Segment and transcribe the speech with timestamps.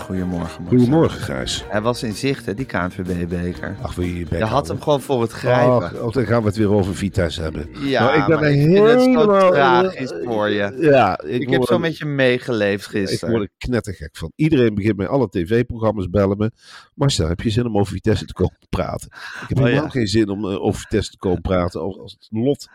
[0.00, 0.62] Goedemorgen.
[0.62, 0.78] Marcel.
[0.78, 1.64] Goedemorgen, Gijs.
[1.68, 3.76] Hij was in zicht, hè, die KNVB-beker.
[3.82, 5.82] Ach, wil je je bek Je had hem gewoon voor het grijpen.
[5.82, 7.68] Ach, oh, dan gaan we het weer over Vitesse hebben.
[7.80, 10.76] ja, maar ik ben maar ik vind het zo helemaal- tragisch voor je.
[10.80, 13.34] Ja, ik, Ik, heb zo met je meegeleefd Ik gisteren.
[13.34, 14.32] word er knettergek van.
[14.34, 16.50] Iedereen begint bij alle tv-programma's bellen me.
[16.94, 19.08] Marcel, heb je zin om over Vitesse te komen praten?
[19.42, 19.90] Ik heb Oh, helemaal ja.
[19.90, 21.80] geen zin om eh, over Vitesse te komen praten.
[21.80, 22.68] Als, als, het lot,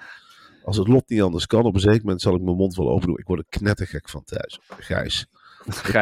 [0.64, 2.90] als het lot niet anders kan, op een zeker moment zal ik mijn mond wel
[2.90, 3.18] open doen.
[3.18, 4.60] Ik word er knettergek van thuis.
[4.80, 5.26] Gijs.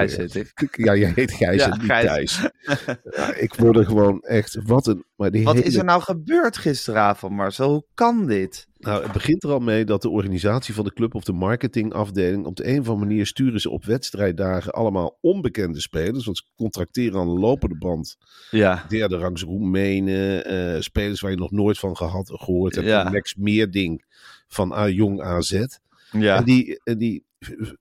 [0.07, 0.53] Zit ik.
[0.85, 2.05] Ja, jij heet Gijs Ja, en niet Gijs.
[2.05, 2.49] Thijs.
[3.15, 4.59] Ja, ik word er gewoon echt...
[4.63, 5.03] Wat een...
[5.15, 7.69] Maar die Wat hele- is er nou gebeurd gisteravond, Marcel?
[7.69, 8.67] Hoe kan dit?
[8.77, 12.45] Nou, het begint er al mee dat de organisatie van de club of de marketingafdeling
[12.45, 16.25] op de een of andere manier sturen ze op wedstrijddagen allemaal onbekende spelers.
[16.25, 18.17] Want ze contracteren aan de lopende band
[18.51, 18.85] Ja.
[18.89, 22.87] derde rangs Roemenen, eh, spelers waar je nog nooit van gehad, gehoord hebt.
[22.87, 23.09] Ja.
[23.09, 24.05] Lex Meerding
[24.47, 25.63] van A Jong AZ.
[26.11, 26.37] Ja.
[26.37, 27.23] En die, en die,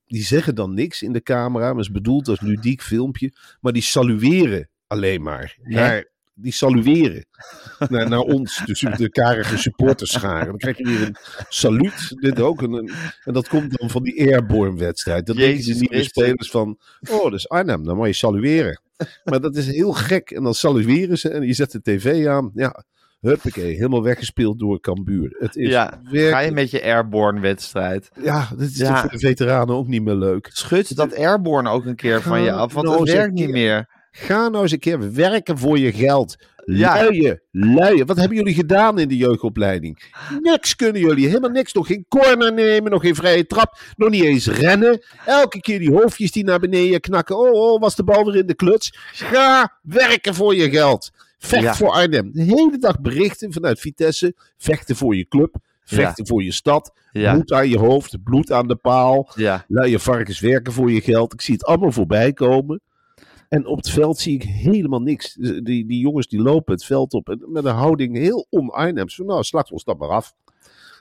[0.06, 3.33] die zeggen dan niks in de camera, maar is bedoeld als ludiek filmpje.
[3.61, 5.56] Maar die salueren alleen maar.
[5.62, 7.27] Naar, die salueren
[7.89, 10.47] naar, naar ons, dus de karige supporterscharen.
[10.47, 11.17] Dan krijg je weer een
[11.49, 12.62] saluut, dit ook.
[12.62, 12.91] En, een-
[13.25, 15.27] en dat komt dan van die airborne wedstrijd.
[15.27, 16.78] Dan denken die nieuwe spelers van,
[17.11, 18.81] oh, dat is Arnhem, dan moet je salueren.
[19.25, 20.31] Maar dat is heel gek.
[20.31, 22.51] En dan salueren ze en je zet de tv aan.
[22.55, 22.84] Ja,
[23.22, 25.37] huppakee, helemaal weggespeeld door Cambuur.
[25.38, 26.00] Het is ja.
[26.03, 28.10] werkelijk- Ga je met je airborne wedstrijd?
[28.22, 29.00] Ja, dit is Ja.
[29.00, 30.49] voor de veteranen ook niet meer leuk.
[30.53, 33.88] Schud dat airborne ook een keer van je af, want nou het werkt niet meer.
[34.10, 36.37] Ga nou eens een keer werken voor je geld.
[36.65, 36.94] Ja.
[36.94, 38.06] Luien, luien.
[38.06, 40.03] Wat hebben jullie gedaan in de jeugdopleiding?
[40.41, 41.27] Niks kunnen jullie.
[41.27, 41.72] Helemaal niks.
[41.72, 43.78] Nog geen corner nemen, nog geen vrije trap.
[43.97, 45.03] Nog niet eens rennen.
[45.27, 47.39] Elke keer die hoofdjes die naar beneden knakken.
[47.39, 48.99] Oh, oh, was de bal weer in de kluts.
[49.12, 51.10] Ga werken voor je geld.
[51.44, 51.75] Vecht Ja.
[51.75, 52.32] voor Arnhem.
[52.32, 54.34] De hele dag berichten vanuit Vitesse.
[54.56, 55.56] Vechten voor je club.
[55.84, 56.92] Vechten voor je stad.
[57.12, 57.32] Ja.
[57.32, 58.22] Bloed aan je hoofd.
[58.22, 59.30] Bloed aan de paal.
[59.34, 59.64] Ja.
[59.69, 61.32] Luie varkens werken voor je geld.
[61.32, 62.80] Ik zie het allemaal voorbij komen.
[63.48, 65.34] En op het veld zie ik helemaal niks.
[65.34, 67.28] Dus Die, die jongens die lopen het veld op.
[67.28, 69.16] En met een houding heel on-Arnhems.
[69.19, 70.34] Nou, slaat ons dat maar af.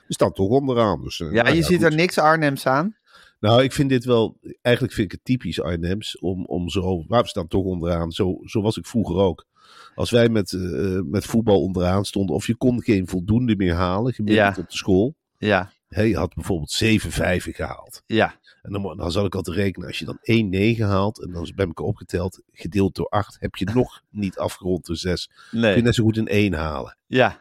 [0.06, 1.02] We staan toch onderaan.
[1.02, 1.86] Dus, eh, Ja, nou je ziet goed.
[1.86, 2.96] er niks Arnhems aan.
[3.40, 4.38] Nou, ik vind dit wel...
[4.62, 6.18] Eigenlijk vind ik het typisch Arnhems.
[6.18, 7.04] Om, om zo...
[7.08, 8.12] Maar we staan toch onderaan.
[8.12, 9.46] Zo, zo was ik vroeger ook.
[9.94, 12.34] Als wij met, eh, met voetbal onderaan stonden...
[12.36, 14.12] Of je kon geen voldoende meer halen.
[14.12, 14.62] Gemiddeld Ja.
[14.62, 15.14] op de school.
[15.38, 15.70] Ja.
[15.88, 18.02] Hè, je had bijvoorbeeld 7 vijven gehaald.
[18.06, 18.34] Ja.
[18.62, 21.42] En dan, dan zal ik al te rekenen, als je dan 1,9 haalt, en dan
[21.42, 25.30] is bij elkaar opgeteld, gedeeld door 8, heb je nog niet afgerond door 6.
[25.50, 25.82] Kun je Nee.
[25.82, 26.96] net zo goed een 1 halen.
[27.06, 27.40] Ja.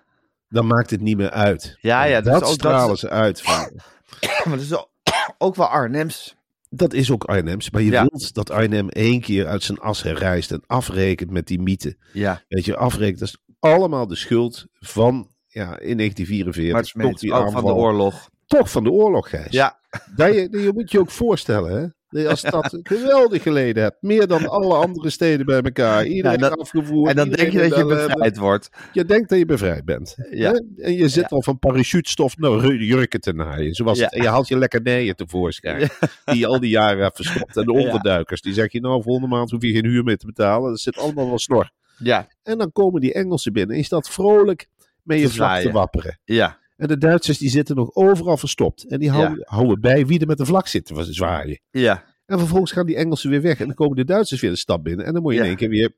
[0.50, 1.78] Dan maakt het niet meer uit.
[1.82, 3.44] Ja, ja, En dus dat ook dat stralen is- ze uit.
[4.46, 4.90] Maar dat is ook-
[5.38, 6.36] ook wel Arnhems.
[6.74, 7.70] Dat is ook Arnhems.
[7.70, 8.02] Maar je Ja.
[8.02, 11.98] wilt dat Arnhem één keer uit zijn as herrijst en afrekent met die mythe.
[12.14, 12.44] Ja.
[12.48, 16.96] Weet je, afrekent, dat is allemaal de schuld van, ja, in 1944.
[16.96, 17.76] Maar het toch die ook van de aanval.
[17.76, 18.30] oorlog.
[18.46, 19.52] Toch van de oorlog, Gijs.
[19.52, 19.80] Ja.
[20.16, 21.88] Dat je, je moet je ook voorstellen, hè.
[22.12, 24.02] Dat je als stad geweldig geleden hebt.
[24.02, 26.06] Meer dan alle andere steden bij elkaar.
[26.06, 27.10] Iedereen Ja, afgevoerd.
[27.10, 28.06] En dan denk je dat je ellende.
[28.08, 28.70] bevrijd wordt.
[28.94, 30.16] Je denkt dat je bevrijd bent.
[30.30, 30.52] Ja.
[30.52, 30.84] Hè?
[30.84, 33.74] En je zit al van parachutestof nou, ru- jurken te naaien.
[33.74, 34.04] Zoals Ja.
[34.04, 34.14] het.
[34.14, 35.90] En je haalt je lekkernijen tevoorschijn.
[36.26, 37.58] Die je al die jaren hebt verstopt.
[37.58, 38.42] En de onderduikers.
[38.42, 40.70] Die zeg je nou, volgende maand hoef je geen huur meer te betalen.
[40.70, 41.72] Dat zit allemaal wel snor.
[41.98, 42.28] Ja.
[42.44, 43.72] En dan komen die Engelsen binnen.
[43.72, 44.68] En je staat vrolijk
[45.04, 46.20] met je Te vlag te wapperen.
[46.24, 46.60] Ja.
[46.82, 48.84] En de Duitsers die zitten nog overal verstopt.
[48.88, 49.44] En die houden, Ja.
[49.56, 51.60] houden bij wie er met de vlag zit te zwaaien.
[51.72, 52.04] Ja.
[52.26, 53.60] En vervolgens gaan die Engelsen weer weg.
[53.60, 55.06] En dan komen de Duitsers weer de stad binnen.
[55.06, 55.44] En dan moet je Ja.
[55.44, 55.94] in één keer weer,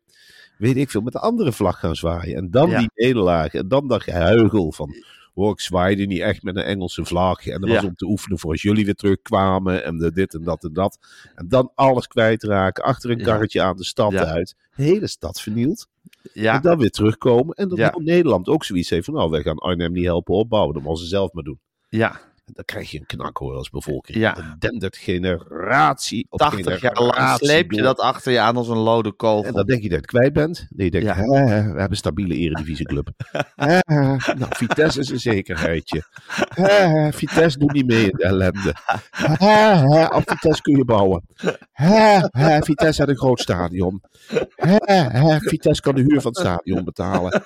[0.57, 2.35] weet ik veel, met de andere vlag gaan zwaaien.
[2.35, 2.77] En dan Ja.
[2.79, 3.53] die nederlaag.
[3.53, 4.93] En dan dat gehuigel van,
[5.33, 7.47] Hoor, ik zwaaide niet echt met een Engelse vlag.
[7.47, 9.83] En dat was om te oefenen voor als jullie weer terugkwamen.
[9.83, 10.97] En de dit en dat en dat.
[11.35, 12.83] En dan alles kwijtraken.
[12.83, 14.55] Achter een karretje aan de stad uit.
[14.75, 15.87] De hele stad vernield.
[16.33, 17.55] Ja, En dan weer terugkomen.
[17.55, 17.93] En dat Ja.
[17.97, 19.13] Nederland ook zoiets heeft van...
[19.13, 20.73] Nou, wij gaan Arnhem niet helpen opbouwen.
[20.73, 21.59] Dat mogen ze zelf maar doen.
[21.89, 22.31] ja.
[22.45, 24.17] Dan krijg je een knak hoor als bevolking.
[24.17, 24.33] Ja.
[24.33, 27.85] Dan dendert generatie op 80 jaar lang sleep je door.
[27.85, 29.43] dat achter je aan als een lode kogel.
[29.43, 30.67] En dan denk je dat je het kwijt bent.
[30.69, 31.15] Nee, je denkt, Ja.
[31.15, 33.09] hè, we hebben een stabiele eredivisieclub.
[33.55, 33.79] Hè,
[34.37, 36.03] nou, Vitesse is een zekerheidje.
[37.11, 38.69] Vitesse doet niet mee in de ellende.
[40.15, 41.23] Op Vitesse kun je bouwen.
[42.63, 44.01] Vitesse heeft een groot stadion.
[45.39, 47.43] Vitesse kan de huur van het stadion betalen.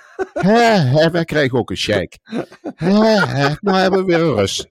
[1.11, 2.09] Wij krijgen ook een
[2.75, 4.67] hè, nou hebben we weer een Rus.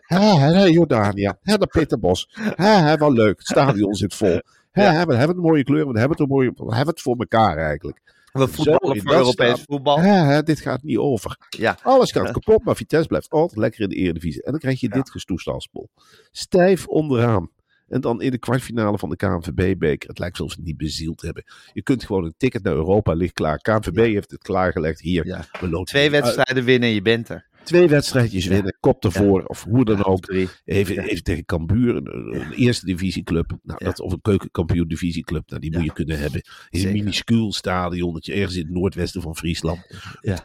[0.00, 1.38] Hè, hè, Jordania.
[1.42, 2.26] Hè, de.
[2.54, 3.38] Hè, hè, wel leuk.
[3.38, 4.40] Het stadion zit vol.
[4.70, 5.92] Hè, we hebben een mooie kleur.
[5.92, 8.00] We hebben het, mooie, we hebben het voor elkaar eigenlijk.
[8.32, 9.98] We voetballen voor Europees staat- voetbal.
[10.00, 11.36] Hè, hè, dit gaat niet over.
[11.48, 11.78] Ja.
[11.82, 14.42] Alles gaat kapot, maar Vitesse blijft altijd lekker in de Eredivisie.
[14.42, 15.88] En dan krijg je dit gestoestalspol.
[16.32, 17.50] Stijf onderaan.
[17.88, 20.08] En dan in de kwartfinale van de KNVB-beker.
[20.08, 21.44] Het lijkt alsof ze het niet bezield hebben.
[21.72, 23.58] Je kunt gewoon een ticket naar Europa ligt klaar.
[23.58, 25.00] KNVB heeft het klaargelegd.
[25.00, 25.44] Hier, Ja.
[25.84, 27.46] Twee wedstrijden winnen en je bent er.
[27.66, 30.28] Twee wedstrijdjes winnen, kop ervoor, of hoe dan ook.
[30.64, 33.58] Even, even tegen Cambuur, een, eerste divisieclub.
[33.62, 35.50] Nou, dat, of een keukenkampioen divisieclub.
[35.50, 36.42] Nou, die moet je kunnen hebben.
[36.70, 39.86] In een minuscuul stadion, dat je ergens in het noordwesten van Friesland.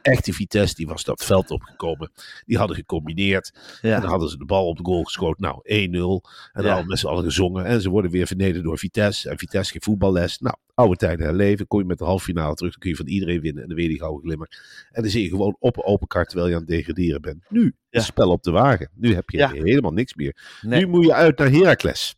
[0.02, 2.12] Echte Vitesse, die was dat veld opgekomen.
[2.46, 3.52] Die hadden gecombineerd.
[3.82, 5.44] En dan hadden ze de bal op de goal geschoten.
[5.44, 5.66] Nou, 1-0.
[6.52, 7.66] En dan hadden met z'n allen gezongen.
[7.66, 9.30] En ze worden weer vernederd door Vitesse.
[9.30, 10.40] En Vitesse geeft voetballes.
[10.40, 11.68] Nou, oude tijden herleven.
[11.68, 12.72] Kom je met de halve finale terug.
[12.72, 13.62] Dan kun je van iedereen winnen.
[13.62, 14.50] En dan weer die gouden glimmer.
[14.92, 17.46] En dan zit je gewoon op open kaart terwijl je aan het degraderen bent.
[17.50, 18.90] Nu is het spel op de wagen.
[18.96, 20.60] Nu heb je helemaal niks meer.
[20.62, 20.80] Nee.
[20.80, 22.16] Nu moet je uit naar Heracles.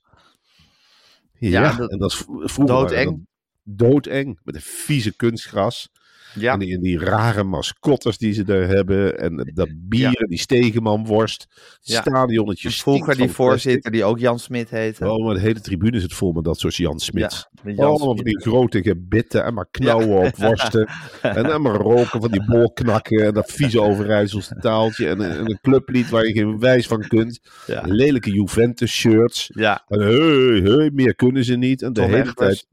[1.33, 3.27] Ja, dat- en dat is vroeger Doodeng.
[3.63, 4.39] Doodeng.
[4.43, 5.89] Met een vieze kunstgras.
[6.35, 6.53] Ja.
[6.53, 9.17] En die, en die rare mascottes die ze daar hebben.
[9.19, 11.47] En dat bieren, die Stegenmanworst.
[11.81, 12.01] Ja.
[12.01, 13.35] Stadionnetje En Vroeger die plastic.
[13.35, 15.09] voorzitter die ook Jan Smit heette.
[15.09, 17.47] Oh, maar de hele tribune zit vol met dat soort Jan Smits.
[17.51, 18.25] Ja, de Jan Allemaal van Smit.
[18.25, 20.89] die grote gebitten en maar knauwen op worsten.
[21.21, 25.07] En dan maar roken van die bolknakken en dat vieze Overijsselse taaltje.
[25.09, 27.39] En, een- en een clublied waar je geen wijs van kunt.
[27.83, 29.49] Lelijke Juventus shirts.
[29.53, 31.81] Ja, En hey, hey, meer kunnen ze niet.
[31.81, 32.35] En de Tom hele Egbers.
[32.47, 32.71] tijd...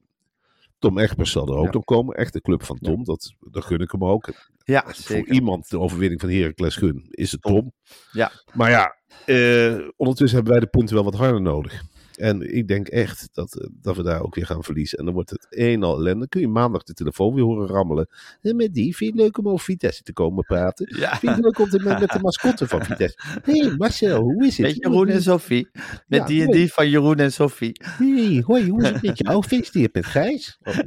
[0.81, 1.71] Tom Egbers zal er ook Ja.
[1.73, 2.17] nog komen.
[2.17, 3.05] Echt de club van Tom.
[3.05, 4.29] Dat, dat gun ik hem ook.
[4.65, 5.33] ja Voor zeker.
[5.35, 7.73] iemand de overwinning van Heracles gun is het Tom.
[8.13, 8.31] Ja.
[8.55, 8.97] Maar ja,
[9.27, 11.83] eh, ondertussen hebben wij de punten wel wat harder nodig.
[12.21, 14.99] En ik denk echt dat, eh, dat we daar ook weer gaan verliezen.
[14.99, 16.19] En dan wordt het een al ellende.
[16.19, 18.09] Dan kun je maandag de telefoon weer horen rammelen.
[18.43, 20.97] En met die vind je het leuk om over Vitesse te komen praten.
[20.99, 21.09] Ja.
[21.09, 23.19] Vind je het leuk om te, met, met de mascotte van Vitesse.
[23.43, 24.67] Hé hey Marcel, hoe is het?
[24.67, 25.69] Met Jeroen en Sophie.
[25.73, 27.81] Met Ja, die en die van Jeroen en Sophie.
[27.85, 29.43] Hey, hoi, hoe is het met jou?
[29.43, 30.59] Gefeliciteerd met Gijs.
[30.63, 30.77] Oh,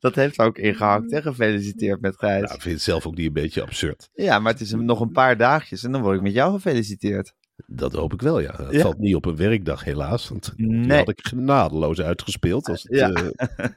[0.00, 1.10] dat heeft ook ingehakt.
[1.10, 1.22] Hè?
[1.22, 2.42] Gefeliciteerd met Gijs.
[2.42, 4.08] Nou, ik vind het zelf ook niet een beetje absurd.
[4.14, 7.34] Ja, maar het is nog een paar dagjes en dan word ik met jou gefeliciteerd.
[7.66, 8.54] Dat hoop ik wel, ja.
[8.56, 8.80] Het Ja.
[8.80, 10.28] valt niet op een werkdag, helaas.
[10.28, 12.68] Want die had ik genadeloos uitgespeeld.
[12.68, 13.10] Als het, Ja.
[13.12, 13.68] eh,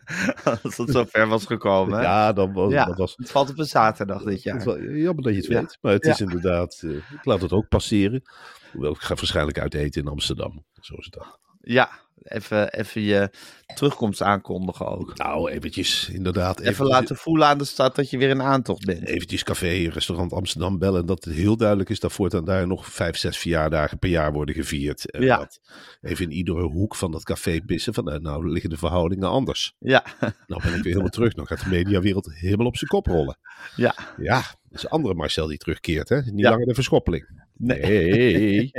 [0.64, 2.02] Als het zo ver was gekomen.
[2.02, 4.82] ja, dan was, Ja, dat was Het valt op een zaterdag dit jaar.
[4.98, 5.60] jammer dat je het Ja.
[5.60, 5.78] weet.
[5.82, 8.22] Maar het is inderdaad, eh, ik laat het ook passeren.
[8.72, 10.66] Hoewel, ik ga waarschijnlijk uit eten in Amsterdam.
[10.82, 11.38] Zo is het dan.
[11.62, 11.90] Ja,
[12.26, 13.30] even, even je
[13.76, 15.18] terugkomst aankondigen ook.
[15.18, 16.60] Nou, eventjes, inderdaad.
[16.60, 19.08] Even laten voelen aan de stad dat je weer in aantocht bent.
[19.08, 21.00] Eventjes café, restaurant Amsterdam bellen.
[21.00, 24.34] En dat het heel duidelijk is dat voortaan daar nog vijf, zes verjaardagen per jaar
[24.34, 25.12] worden gevierd.
[25.12, 25.38] En Ja.
[25.38, 25.60] dat
[26.02, 27.94] even in iedere hoek van dat café pissen.
[27.94, 29.76] Van nou, nou liggen de verhoudingen anders.
[29.80, 30.04] Ja,
[30.48, 31.36] Nou ben ik weer helemaal terug.
[31.36, 33.38] Nou gaat de mediawereld helemaal op zijn kop rollen.
[33.76, 33.96] ja.
[34.18, 34.36] Ja,
[34.70, 36.10] dat is een andere Marcel die terugkeert.
[36.10, 36.22] Hè?
[36.22, 36.50] Niet Ja.
[36.50, 37.44] langer de verschoppeling.
[37.58, 38.72] Nee,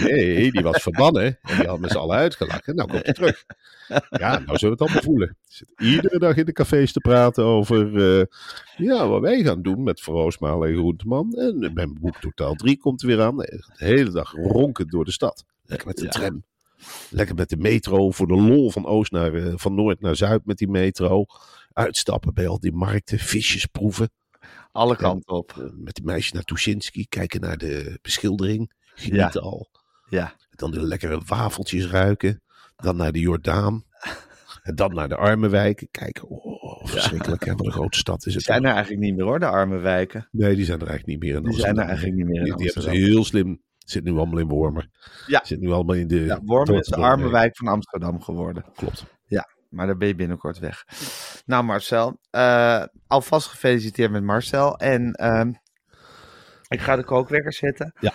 [0.00, 1.38] nee, die was verbannen.
[1.42, 2.74] En die had met z'n allen uitgelachen.
[2.74, 3.44] Nou komt hij terug.
[4.10, 5.36] Ja, nou zullen we het allemaal voelen.
[5.48, 8.24] Zit iedere dag in de cafés te praten over eh,
[8.76, 11.32] ja, wat wij gaan doen met Verroosmaal en Groenteman.
[11.32, 13.36] En mijn boek Totaal 3 komt er weer aan.
[13.36, 15.44] De hele dag ronkend door de stad.
[15.64, 16.10] Lekker met de Ja.
[16.10, 16.44] tram.
[17.10, 18.10] Lekker met de metro.
[18.10, 21.24] Voor de lol van oost naar, eh, van noord naar zuid met die metro.
[21.72, 23.18] Uitstappen bij al die markten.
[23.18, 24.10] Visjes proeven.
[24.72, 25.52] Alle kanten op.
[25.58, 27.06] Eh, Met die meisje naar Tuschinski.
[27.08, 28.72] Kijken naar de beschildering.
[28.94, 29.70] Genieten al.
[30.08, 32.42] Ja, Dan de lekkere wafeltjes ruiken.
[32.76, 33.84] Dan naar de Jordaan.
[34.62, 35.88] En dan naar de arme wijken.
[35.90, 36.28] Kijken.
[36.28, 37.44] Oh, verschrikkelijk.
[37.44, 38.42] hè, Wat een grote stad is die het.
[38.42, 38.66] zijn toch?
[38.68, 40.28] er eigenlijk niet meer hoor, de arme wijken.
[40.30, 42.44] Nee, die zijn er eigenlijk niet meer in Die zijn er eigenlijk niet meer in
[42.44, 43.62] Die, die hebben ze heel slim.
[43.78, 44.88] Zit nu allemaal in Wormer.
[45.26, 45.40] Ja.
[45.44, 46.20] Zit nu allemaal in de...
[46.20, 46.40] Ja,
[46.78, 48.64] is de arme wijk van Amsterdam geworden.
[48.74, 49.04] Klopt.
[49.72, 50.84] Maar daar ben je binnenkort weg.
[51.46, 54.76] Nou Marcel, eh, alvast gefeliciteerd met Marcel.
[54.76, 55.52] En ehm,
[56.68, 57.94] ik ga de kookwekker zetten.
[58.00, 58.12] Ja.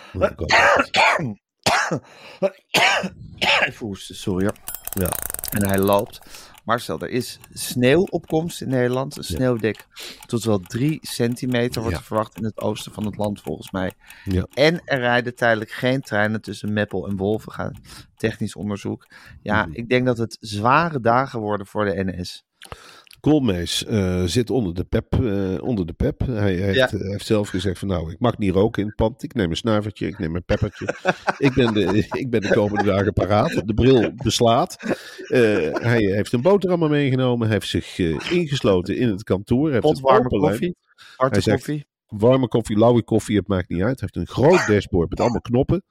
[3.65, 4.57] Even hoesten, sorry hoor.
[4.89, 5.09] Ja.
[5.49, 6.19] En hij loopt.
[6.67, 9.17] Marcel, er is sneeuwopkomst in Nederland.
[9.17, 9.85] Een sneeuwdek
[10.25, 13.91] tot wel drie centimeter wordt verwacht in het oosten van het land volgens mij.
[14.23, 14.47] Ja.
[14.53, 17.51] En er rijden tijdelijk geen treinen tussen Meppel en Wolven.
[17.51, 17.81] Gaan
[18.15, 19.07] technisch onderzoek.
[19.41, 19.73] Ja, Mhm.
[19.75, 22.43] ik denk dat het zware dagen worden voor de NS.
[23.19, 25.13] Koolmees eh, zit onder de pep.
[25.23, 26.19] eh, onder de pep.
[26.25, 26.87] Hij, heeft, Ja.
[26.97, 29.23] hij heeft zelf gezegd van nou, ik mag niet roken in het pand.
[29.23, 30.95] Ik neem een snuivertje, ik neem een peppertje.
[31.37, 33.61] ik, ben de, ik ben de komende dagen paraat.
[33.67, 34.75] De bril beslaat.
[35.27, 35.39] Eh,
[35.73, 37.45] hij heeft een boterhammer meegenomen.
[37.47, 39.63] Hij heeft zich eh, ingesloten in het kantoor.
[39.63, 40.75] Hij heeft Pot warme koffie,
[41.15, 41.85] harte Hij zegt- koffie.
[42.07, 43.99] Warme koffie, lauwe koffie, het maakt niet uit.
[43.99, 45.83] Hij heeft een groot dashboard met allemaal knoppen.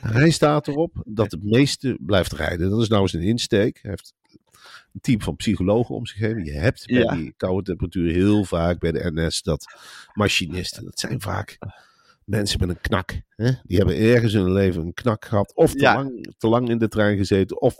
[0.00, 2.70] Hij staat erop dat het meeste blijft rijden.
[2.70, 3.78] Dat is nou eens een insteek.
[3.82, 4.14] Hij heeft
[4.92, 6.44] een team van psychologen om zich heen.
[6.44, 7.14] Je hebt bij Ja.
[7.14, 9.64] die koude temperatuur heel vaak bij de NS dat
[10.12, 11.58] machinisten, dat zijn vaak
[12.24, 13.20] mensen met een knak.
[13.28, 13.50] Hè?
[13.62, 15.52] Die hebben ergens in hun leven een knak gehad.
[15.54, 15.94] Of te, Ja.
[15.94, 17.60] lang, te lang in de trein gezeten.
[17.60, 17.74] Of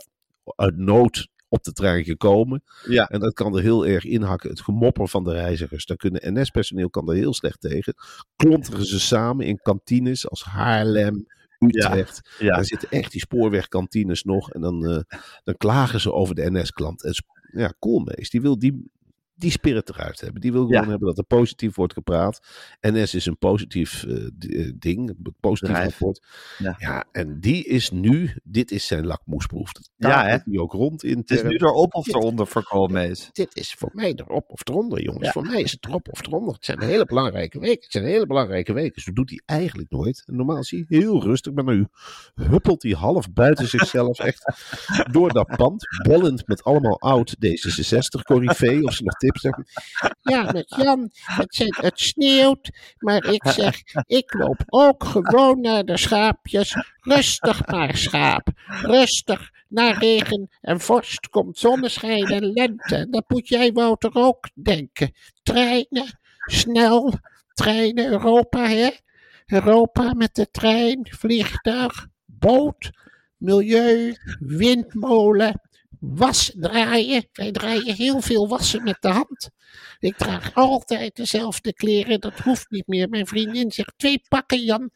[0.55, 2.63] uit nood op de trein gekomen.
[2.87, 3.07] Ja.
[3.09, 4.49] En dat kan er heel erg inhakken.
[4.49, 5.85] Het gemopper van de reizigers.
[5.85, 7.93] Daar kunnen NS-personeel kan er heel slecht tegen.
[8.35, 11.27] Klonteren ze samen in kantines als Haarlem,
[11.65, 12.21] Utrecht.
[12.39, 12.55] Ja.
[12.55, 14.51] Daar zitten echt die spoorwegkantines nog.
[14.51, 17.03] En dan, eh, dan klagen ze over de NS-klant.
[17.03, 17.13] En
[17.51, 18.91] ja, Koolmees, die wil die,
[19.35, 20.41] die spirit eruit hebben.
[20.41, 20.89] Die wil gewoon Ja.
[20.89, 22.39] hebben dat er positief wordt gepraat.
[22.81, 26.25] NS is een positief eh, ding, een positief rapport.
[26.57, 26.75] Ja.
[26.77, 27.05] Ja.
[27.11, 29.71] en die is nu, dit is zijn lakmoesproef.
[29.95, 30.29] Ja, hè?
[30.29, 33.29] hij ook rond in Het is nu erop of eronder voor Koolmees.
[33.31, 35.25] dit is voor mij erop of eronder, jongens.
[35.25, 35.31] Ja.
[35.31, 36.53] Voor mij is het erop of eronder.
[36.53, 37.81] Het zijn hele belangrijke weken.
[37.83, 38.93] Het zijn hele belangrijke weken.
[38.93, 40.23] Dus dat doet hij eigenlijk nooit.
[40.25, 41.53] Normaal is hij heel rustig.
[41.53, 41.85] Maar nu
[42.33, 44.53] huppelt hij half buiten zichzelf echt
[45.11, 45.85] door dat pand.
[46.07, 48.83] Bellend met allemaal oud D66 corrivee.
[48.83, 49.13] Of ze nog
[50.21, 51.09] Ja, met Jan.
[51.71, 56.75] Het, sneeuwt, maar ik zeg, ik loop ook gewoon naar de schaapjes.
[57.01, 58.47] Rustig maar, schaap.
[58.81, 63.07] Rustig naar regen en vorst komt zonneschijn en lente.
[63.09, 65.11] Dat moet jij, Wouter, ook denken.
[65.43, 67.13] Treinen, snel,
[67.53, 68.89] treinen, Europa, hè?
[69.45, 72.91] Europa met de trein, vliegtuig, boot,
[73.37, 75.61] milieu, windmolen,
[76.03, 77.27] was draaien.
[77.31, 79.49] Wij draaien heel veel wassen met de hand.
[79.99, 83.09] Ik draag altijd dezelfde kleren, dat hoeft niet meer.
[83.09, 84.89] Mijn vriendin zegt twee pakken, Jan,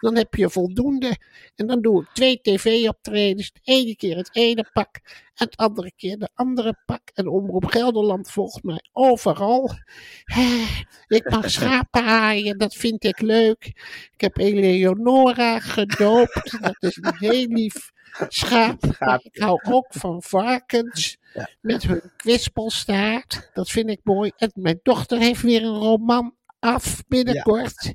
[0.00, 1.18] dan heb je voldoende.
[1.54, 3.52] En dan doe ik twee tv-optredens.
[3.52, 5.00] De ene keer het ene pak
[5.34, 7.10] en de andere keer de andere pak.
[7.14, 9.70] En Omroep Gelderland volgt mij overal.
[11.06, 13.64] Ik mag schapen haaien, dat vind ik leuk.
[14.12, 17.92] Ik heb Eleonora gedoopt, dat is een heel lief
[18.28, 18.98] schaap.
[18.98, 21.18] Maar ik hou ook van varkens
[21.60, 23.50] met hun kwispelstaart.
[23.52, 24.32] Dat vind ik mooi.
[24.36, 27.94] En mijn dochter heeft weer een roman af binnenkort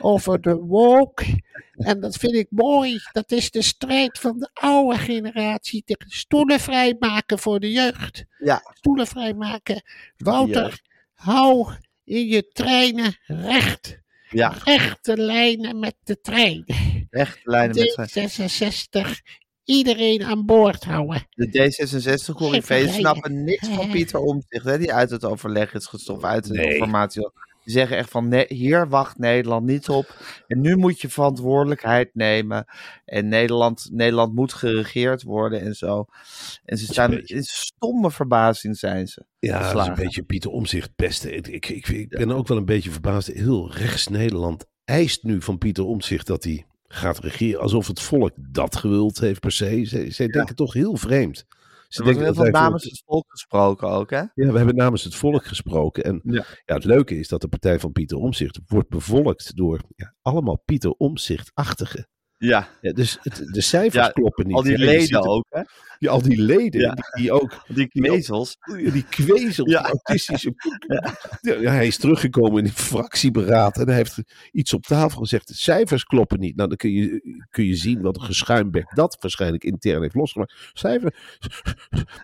[0.00, 1.42] over de woke.
[1.72, 2.98] En dat vind ik mooi.
[3.12, 8.24] Dat is de strijd van de oude generatie tegen stoelen vrijmaken voor de jeugd.
[8.38, 8.62] Ja.
[8.72, 9.82] Stoelen vrijmaken.
[10.16, 10.80] Wouter,
[11.14, 11.72] hou
[12.04, 13.98] in je treinen recht.
[14.30, 16.64] Ja, Rechte lijnen met de trein.
[17.10, 18.28] echt lijnen met zijn.
[18.28, 19.08] D66.
[19.68, 21.26] Iedereen aan boord houden.
[21.30, 23.90] De D66 corrivees Even snappen niks van Eh.
[23.90, 26.72] Pieter Omtzigt, hè, die uit het overleg is gestopt, uit de Nee.
[26.72, 27.30] informatie.
[27.64, 30.16] Die zeggen echt van, nee, hier wacht Nederland niet op.
[30.46, 32.64] En nu moet je verantwoordelijkheid nemen.
[33.04, 36.04] En Nederland, Nederland moet geregeerd worden en zo.
[36.64, 39.24] En ze beetje- in stomme verbazing zijn ze.
[39.38, 41.36] Ja, dat is een beetje Pieter Omzicht pesten.
[41.36, 43.28] Ik, ik, ik, ik ben ook wel een beetje verbaasd.
[43.28, 47.60] Heel rechts Nederland eist nu van Pieter Omzicht dat hij gaat regeren.
[47.60, 49.84] Alsof het volk dat gewild heeft per se.
[49.84, 51.46] Zij, zij denken toch heel vreemd.
[51.88, 54.16] Ze denken veel wij namens het volk gesproken ook, hè?
[54.16, 56.04] Ja, we hebben namens het volk gesproken.
[56.04, 56.44] En Ja.
[56.64, 56.74] ja.
[56.74, 60.90] het leuke is dat de partij van Pieter Omzicht wordt bevolkt door ja, allemaal Pieter
[60.90, 62.08] Omzicht-achtigen.
[62.38, 64.56] Ja, Ja, dus het, de cijfers Ja, kloppen niet.
[64.56, 65.62] al die leden ook, hè?
[65.98, 66.94] Ja, al die leden, Ja.
[66.94, 68.56] die, die ook Die knezels.
[68.92, 69.82] die kwezels, Ja.
[69.82, 70.52] die autistische...
[71.42, 71.70] Ja.
[71.72, 74.18] hij is teruggekomen in die fractieberaad en hij heeft
[74.52, 75.48] iets op tafel gezegd.
[75.48, 76.56] De cijfers kloppen niet.
[76.56, 80.54] Nou, dan kun je, kun je zien wat een geschuimbek dat waarschijnlijk intern heeft losgemaakt.
[80.72, 81.16] Cijfers,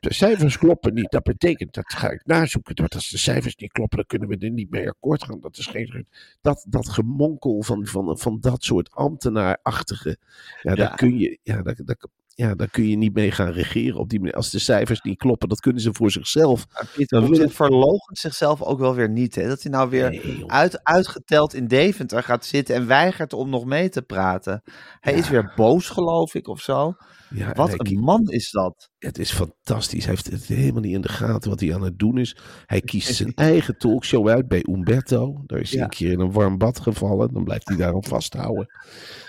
[0.01, 1.11] de cijfers kloppen niet.
[1.11, 2.75] Dat betekent, dat ga ik nazoeken.
[2.75, 5.41] Dat als de cijfers niet kloppen, dan kunnen we er niet mee akkoord gaan.
[5.41, 6.07] Dat is geen...
[6.41, 10.04] Dat, dat gemonkel van, van, van dat soort ambtenaarachtige...
[10.11, 10.87] Ja, daar Ja.
[10.95, 11.39] kun je...
[11.43, 11.97] Ja, daar, daar,
[12.35, 14.35] ja, daar kun je niet mee gaan regeren op die manier.
[14.35, 16.67] Als de cijfers niet kloppen, dat kunnen ze voor zichzelf.
[16.95, 19.49] Pieter Dan willen- verloochent zichzelf ook wel weer niet, hè?
[19.49, 23.65] Dat hij nou weer Nee, uit, uitgeteld in Deventer gaat zitten en weigert om nog
[23.65, 24.63] mee te praten.
[25.01, 26.95] Hij is weer boos, geloof ik, of zo.
[27.35, 28.91] Ja, Wat hij een man is dat.
[28.99, 30.05] Het is fantastisch.
[30.05, 32.37] Hij heeft het helemaal niet in de gaten wat hij aan het doen is.
[32.67, 35.43] Hij kiest zijn eigen talkshow uit bij Umberto.
[35.47, 35.85] Daar is hij Ja.
[35.85, 37.33] een keer in een warm bad gevallen.
[37.33, 38.67] Dan blijft hij daarom vasthouden.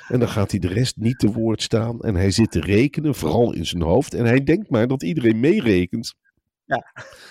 [0.07, 1.99] En dan gaat hij de rest niet te woord staan.
[1.99, 4.13] En hij zit te rekenen, vooral in zijn hoofd.
[4.13, 6.13] En hij denkt maar dat iedereen meerekent.
[6.65, 6.85] Ja.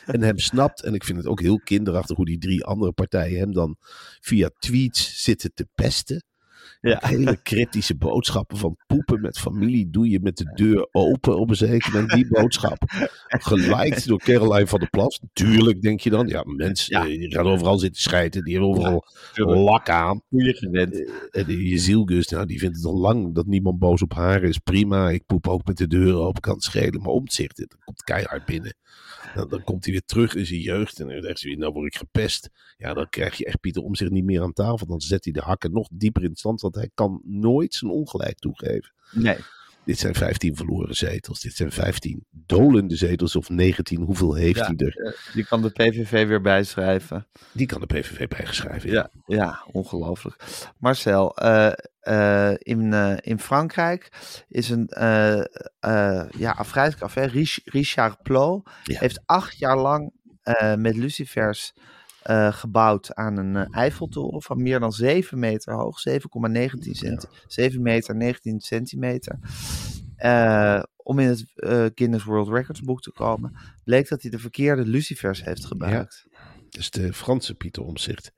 [0.06, 3.38] En hem snapt, en ik vind het ook heel kinderachtig hoe die drie andere partijen
[3.38, 3.76] hem dan
[4.20, 6.24] via tweets zitten te pesten.
[6.84, 6.98] Ja.
[7.00, 11.56] Hele cryptische boodschappen van poepen met familie doe je met de deur open op een
[11.56, 12.10] zeker moment.
[12.10, 12.82] Die boodschap.
[13.26, 15.20] Geliked door Caroline van der Plas.
[15.32, 16.26] Tuurlijk denk je dan.
[16.26, 18.44] Ja, mensen eh, die gaan overal zitten schijten.
[18.44, 20.22] Die hebben overal lak aan.
[20.28, 21.10] Hoe je gewend.
[21.30, 24.58] En die Jezielgus, nou, die vindt het al lang dat niemand boos op haar is.
[24.58, 27.02] Prima, ik poep ook met de deur open, kan het schelen.
[27.02, 28.76] Maar omzicht, dan komt keihard binnen.
[29.34, 31.00] Dan, dan komt hij weer terug in zijn jeugd.
[31.00, 32.50] En dan zegt hij nou word ik gepest.
[32.76, 34.86] Ja, dan krijg je echt Pieter Omzicht niet meer aan tafel.
[34.86, 36.60] Dan zet hij de hakken nog dieper in stand.
[36.74, 38.92] Want hij kan nooit zijn ongelijk toegeven.
[39.10, 39.36] Nee.
[39.84, 41.40] Dit zijn 15 verloren zetels.
[41.40, 43.36] Dit zijn 15 dolende zetels.
[43.36, 44.66] Of 19, hoeveel heeft Ja.
[44.66, 45.16] hij er?
[45.34, 47.26] Die kan de PVV weer bijschrijven.
[47.52, 48.90] Die kan de PVV bijgeschreven.
[48.90, 50.36] Ja, ja ongelooflijk.
[50.78, 54.08] Marcel, eh, eh, in, eh, in Frankrijk
[54.48, 55.38] is een eh
[55.80, 56.64] eh ja.
[57.14, 58.98] Rich- Richard Plot Ja.
[58.98, 60.12] heeft acht jaar lang
[60.42, 61.72] eh, met lucifers
[62.24, 65.98] eh, gebouwd aan een eh, Eiffeltoren van meer dan 7 meter hoog.
[66.08, 69.38] 7,19 centi 7 meter 19 centimeter.
[70.16, 71.44] Eh, om in het
[71.94, 76.26] Guinness World Records boek te komen, bleek dat hij de verkeerde lucifers heeft gebruikt.
[76.70, 78.32] Is de Franse Pieter Omzicht.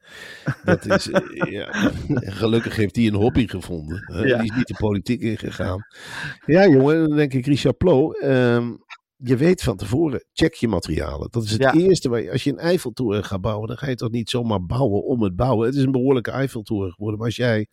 [0.64, 1.09] Dat is,
[1.50, 4.02] ja, gelukkig heeft hij een hobby gevonden.
[4.07, 4.21] hè.
[4.23, 4.38] Ja.
[4.38, 5.87] Die is niet de politiek ingegaan.
[6.47, 8.21] Ja, jongen, dan denk ik, Richard Plot.
[8.21, 8.73] ehm,
[9.16, 11.28] je weet van tevoren, check je materialen.
[11.30, 11.73] Dat is het Ja.
[11.75, 14.64] eerste waar je, als je een Eiffeltoren gaat bouwen, dan ga je toch niet zomaar
[14.66, 15.66] bouwen om het bouwen.
[15.66, 17.18] Het is een behoorlijke Eiffeltoren geworden.
[17.18, 17.66] Maar als jij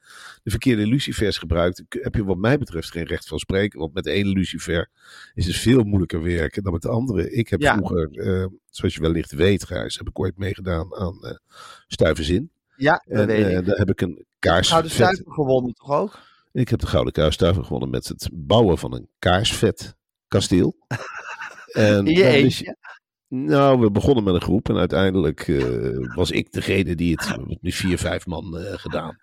[0.44, 3.80] de verkeerde lucifers gebruikt, heb je wat mij betreft geen recht van spreken.
[3.80, 4.90] Want met de ene lucifer
[5.34, 7.32] is het veel moeilijker werken dan met de andere.
[7.32, 7.76] Ik heb Ja.
[7.76, 11.36] vroeger, eh, zoals je wellicht weet, Gijs, heb ik ooit meegedaan aan eh
[11.88, 12.52] Stuiverzin.
[12.76, 13.66] Ja, dat En weet eh, ik.
[13.66, 14.68] daar heb ik een kaars.
[14.70, 16.20] Gouden stuiver gewonnen toch ook?
[16.52, 19.96] Ik heb de Gouden Kuisstuiver gewonnen met het bouwen van een kaarsvet
[20.28, 20.76] kasteel.
[21.74, 22.78] En je eentje?
[23.28, 27.72] nou, we begonnen met een groep en uiteindelijk eh, was ik degene die het, nu
[27.72, 29.18] vier, vijf man eh, gedaan.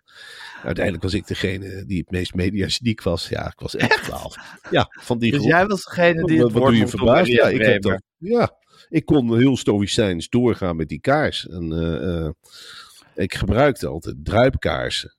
[0.63, 3.29] Uiteindelijk was ik degene die het meest mediasniek was.
[3.29, 4.37] Ja, ik was echt twaalf.
[4.71, 5.53] Ja, van die Dus groep.
[5.53, 7.27] jij was degene die het wat woord doe je verbaasd?
[7.31, 8.57] Ja, ik heb dat, ja,
[8.89, 11.49] ik kon heel stoïcijns doorgaan met die kaars.
[11.49, 12.31] En, eh,
[13.15, 15.15] ik gebruikte altijd druipkaarsen.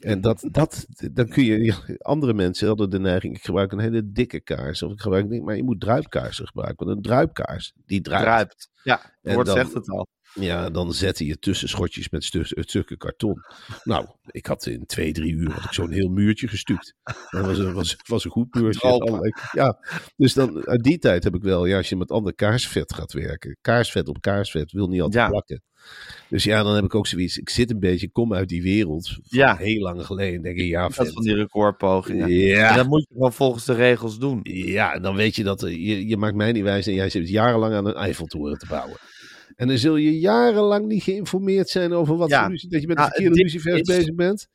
[0.00, 4.10] En dat, dat, dan kun je, andere mensen hadden de neiging, ik gebruik een hele
[4.12, 4.82] dikke kaars.
[4.82, 6.86] Of ik gebruik maar je moet druipkaarsen gebruiken.
[6.86, 8.24] Want een druipkaars, die druipt.
[8.24, 8.70] Druipt.
[8.82, 10.06] Ja, het En woord dan- zegt het al.
[10.40, 13.40] Ja, dan zette je tussenschotjes met stu stukken karton.
[13.84, 16.94] Nou, ik had in twee, drie uur had ik zo'n heel muurtje gestuukt.
[17.30, 18.88] Dat was een, was, was een goed muurtje.
[18.88, 19.78] Allerlei- Ja,
[20.16, 23.12] dus dan, uit die tijd heb ik wel, ja, als je met ander kaarsvet gaat
[23.12, 23.56] werken.
[23.60, 25.28] Kaarsvet op kaarsvet wil niet altijd Ja.
[25.30, 25.62] plakken.
[26.28, 27.38] Dus ja, dan heb ik ook zoiets.
[27.38, 29.56] Ik zit een beetje, kom uit die wereld van Ja.
[29.56, 30.42] heel lang geleden.
[30.42, 32.24] Denk ik, ja, Dat van die recordpogingen.
[32.24, 34.40] En Ja, dat moet je gewoon volgens de regels doen.
[34.42, 37.10] ja, en dan weet je dat, eh, je, je maakt mij niet wijs en jij
[37.10, 38.96] zit jarenlang aan een Eiffeltoren te bouwen.
[39.54, 42.48] En dan zul je jarenlang niet geïnformeerd zijn over wat Ja.
[42.48, 44.48] dat je met Nou, de verkeerde het ding lucifers is- bezig bent.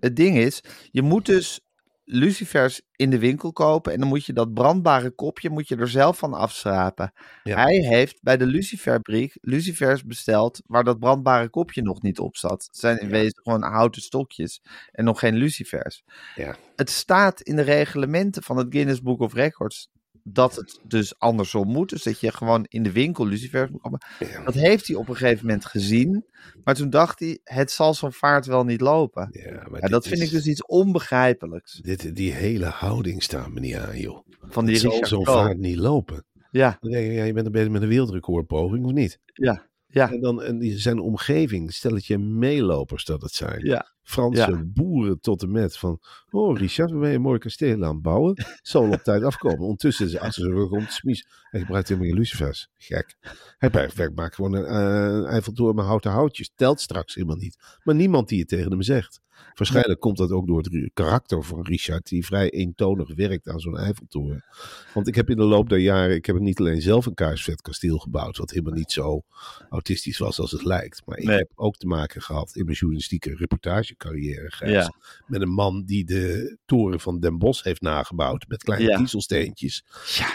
[0.00, 1.60] Het ding is, je moet dus
[2.06, 5.88] lucifers in de winkel kopen en dan moet je dat brandbare kopje moet je er
[5.88, 7.12] zelf van afschrapen.
[7.42, 7.62] Ja.
[7.62, 12.64] Hij heeft bij de luciferbriek lucifers besteld waar dat brandbare kopje nog niet op zat.
[12.64, 14.60] Het zijn in wezen gewoon houten stokjes
[14.92, 16.02] en nog geen lucifers.
[16.34, 16.56] Ja.
[16.76, 19.88] Het staat in de reglementen van het Guinness Book of Records
[20.26, 21.88] dat het dus andersom moet.
[21.88, 24.00] Dus dat je gewoon in de winkel lucifers moet kopen.
[24.44, 26.24] Dat heeft hij op een gegeven moment gezien.
[26.64, 29.28] Maar toen dacht hij, het zal zo'n vaart wel niet lopen.
[29.32, 31.80] Ja, maar Ja, dat vind is- ik dus iets onbegrijpelijks.
[31.80, 34.26] Dit, die hele houding staat me niet aan, joh.
[34.40, 36.24] Van die Het zal zo'n vaart niet lopen.
[36.50, 39.18] Ja, Dan denk je, ja, je bent er bezig met een wereldrecordpoging, of niet?
[39.32, 43.64] ja, ja, En dan en die, zijn omgeving, stelletje meelopers dat het zijn.
[43.66, 43.93] ja.
[44.04, 44.62] Franse Ja.
[44.64, 46.00] boeren tot en met van...
[46.30, 48.44] Oh, Richard, we ben je een mooi kasteel aan het bouwen.
[48.62, 49.58] Zal op tijd afkomen.
[49.60, 51.26] Ondertussen is hij achter zijn rug om te smies.
[51.50, 52.68] Hij gebruikt helemaal geen lucifers.
[52.76, 53.16] Gek.
[53.58, 56.50] Hij werkt- maakt gewoon een, eh, een Eiffeltoren met houten houtjes.
[56.54, 57.56] Telt straks helemaal niet.
[57.82, 59.22] Maar niemand die het tegen hem zegt.
[59.54, 63.78] Waarschijnlijk komt dat ook door het karakter van Richard, die vrij eentonig werkt aan zo'n
[63.78, 64.44] Eiffeltoren.
[64.94, 67.62] Want ik heb in de loop der jaren, ik heb niet alleen zelf een kaarsvet
[67.62, 69.22] kasteel gebouwd, wat helemaal niet zo
[69.68, 71.02] autistisch was als het lijkt.
[71.06, 71.36] Maar ik Nee.
[71.36, 73.36] heb ook te maken gehad in mijn journalistieke
[73.98, 74.92] Gijs, Ja.
[75.26, 78.96] met een man die de toren van Den Bosch heeft nagebouwd met kleine Ja.
[78.96, 79.84] kiezelsteentjes.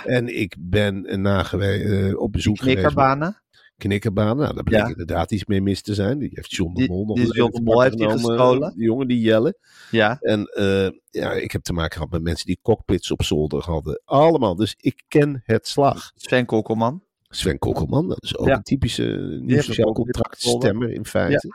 [0.06, 2.78] En ik ben nagewe- eh, op bezoek geweest.
[2.78, 3.42] Knikkerbanen.
[3.78, 4.38] Knikkerbaan.
[4.38, 4.88] Nou, daar bleek Ja.
[4.88, 6.20] inderdaad iets mee mis te zijn.
[6.20, 8.74] Die heeft John de Mol nog die John de Mol heeft die gestolen.
[8.76, 9.58] Die jongen, die Jelle.
[9.92, 13.64] Ja, En eh, ja, ik heb te maken gehad met mensen die cockpits op zolder
[13.64, 14.02] hadden.
[14.06, 14.56] Allemaal.
[14.56, 16.12] Dus ik ken het slag.
[16.16, 17.04] Sven Kokkelman.
[17.32, 18.56] Sven Kokkelman, dat is ook Ja.
[18.56, 20.70] een typische nieuw heb ik sociaal ook weer contract gevonden.
[20.70, 21.48] stemmer in feite.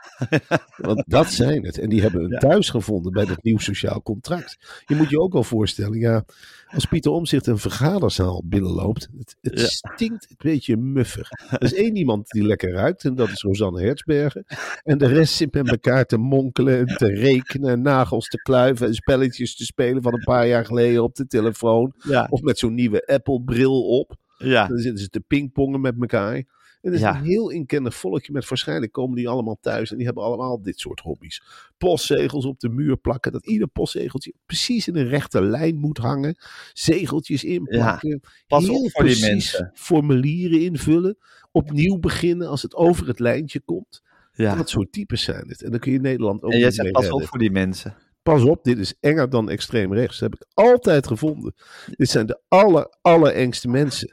[0.77, 1.77] Want dat zijn het.
[1.77, 2.37] En die hebben Ja.
[2.37, 4.57] thuis gevonden bij dat nieuw sociaal contract.
[4.85, 6.25] Je moet je ook wel voorstellen, ja,
[6.67, 9.07] als Pieter Omzicht een vergaderzaal binnenloopt,
[9.41, 11.29] het, stinkt een beetje muffig.
[11.49, 14.45] Er is één iemand die lekker ruikt en dat is Rosanne Hertzbergen.
[14.83, 18.87] En de rest zit met elkaar te monkelen en te rekenen en nagels te kluiven
[18.87, 21.93] en spelletjes te spelen van een paar jaar geleden op de telefoon.
[22.29, 24.15] Of met zo'n nieuwe Apple-bril op.
[24.37, 24.67] ja.
[24.67, 26.35] Dan zitten ze te pingpongen met elkaar.
[26.35, 27.17] En het is Ja.
[27.17, 30.79] een heel inkennig volkje met waarschijnlijk komen die allemaal thuis en die hebben allemaal dit
[30.79, 31.43] soort hobby's.
[31.77, 36.35] Postzegels op de muur plakken, dat ieder postzegeltje precies in een rechte lijn moet hangen.
[36.73, 38.21] Zegeltjes inplakken.
[38.47, 39.71] Pas heel op voor die mensen.
[39.73, 41.17] formulieren invullen.
[41.51, 44.01] Opnieuw beginnen als het over het lijntje komt.
[44.33, 44.55] ja.
[44.55, 45.61] Dat soort types zijn het.
[45.63, 47.21] En dan kun je Nederland ook En jij zegt pas redden.
[47.21, 47.95] op voor die mensen.
[48.23, 50.19] Pas op, dit is enger dan extreem rechts.
[50.19, 51.53] Dat heb ik altijd gevonden.
[51.91, 54.11] Dit zijn de aller, allerengste mensen.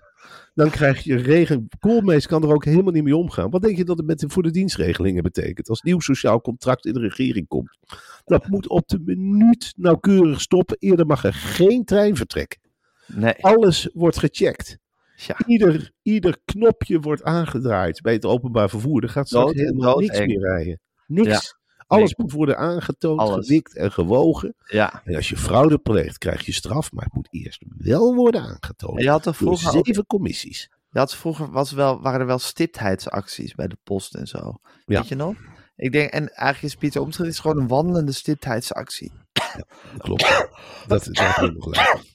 [0.55, 1.69] Dan krijg je regen.
[1.79, 3.51] Koolmees kan er ook helemaal niet mee omgaan.
[3.51, 5.69] Wat denk je dat het met de, voor de dienstregelingen betekent?
[5.69, 7.79] Als nieuw sociaal contract in de regering komt.
[8.25, 10.77] Dat moet op de minuut nauwkeurig stoppen.
[10.79, 12.61] Eerder mag er geen trein vertrekken.
[13.07, 13.35] Nee.
[13.41, 14.79] Alles wordt gecheckt.
[15.17, 15.37] Ja.
[15.47, 19.03] Ieder, ieder knopje wordt aangedraaid bij het openbaar vervoer.
[19.03, 20.81] Er gaat straks Dood helemaal niks meer rijden.
[21.07, 21.61] Niks.
[21.93, 23.47] Alles moet worden aangetoond, Alles.
[23.47, 24.55] gewikt en gewogen.
[24.65, 25.03] Ja.
[25.05, 26.93] En als je fraude pleegt, krijg je straf.
[26.93, 28.99] Maar het moet eerst wel worden aangetoond.
[28.99, 30.71] En je had door vroeger zeven commissies.
[30.91, 34.59] Je had vroeger was wel, waren er wel stiptheidsacties bij de post en zo.
[34.87, 34.99] Ja.
[34.99, 35.35] Weet je nog?
[35.77, 39.13] Ik denk, en eigenlijk is Pieter Omtzigt is gewoon een wandelende stiptheidsactie.
[39.99, 40.23] Klopt.
[40.87, 42.12] dat, heb je nog gelijk.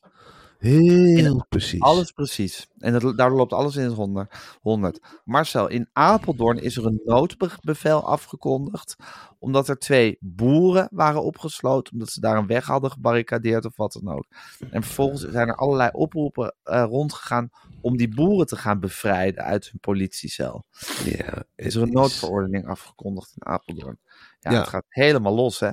[0.60, 1.82] Heel precies.
[1.82, 2.68] Alles precies.
[2.78, 4.34] En daardoor loopt alles in het honderd.
[4.62, 5.00] 100.
[5.26, 8.96] Marcel, in Apeldoorn is er een noodbevel afgekondigd.
[9.40, 11.94] Omdat er twee boeren waren opgesloten.
[11.94, 14.26] Omdat ze daar een weg hadden gebarricadeerd of wat dan ook.
[14.72, 17.50] En vervolgens zijn er allerlei oproepen eh, rondgegaan.
[17.82, 20.64] om die boeren te gaan bevrijden uit hun politiecel.
[21.06, 24.00] Ja, Is er een noodverordening afgekondigd in Apeldoorn?
[24.40, 24.60] Ja, Ja.
[24.60, 25.72] het gaat helemaal los, hè?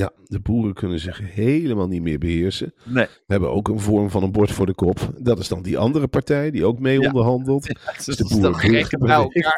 [0.00, 2.74] Ja, de boeren kunnen zich helemaal niet meer beheersen.
[2.84, 3.04] Nee.
[3.06, 5.12] We hebben ook een vorm van een bord voor de kop.
[5.18, 7.06] Dat is dan die andere partij die ook mee Ja.
[7.06, 7.66] onderhandelt.
[7.68, 8.52] Het Dus de boeren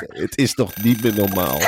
[0.09, 1.59] Het is toch niet meer normaal.